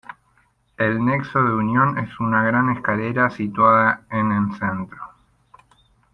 El 0.79 1.05
nexo 1.05 1.43
de 1.43 1.53
unión 1.53 1.99
es 1.99 2.19
una 2.19 2.41
gran 2.41 2.71
escalera 2.75 3.29
situada 3.29 4.01
en 4.09 4.31
en 4.31 4.51
centro. 4.53 4.97